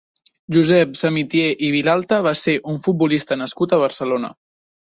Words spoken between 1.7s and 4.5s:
Vilalta va ser un futbolista nascut a Barcelona.